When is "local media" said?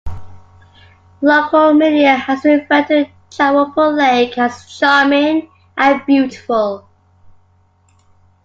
1.21-2.15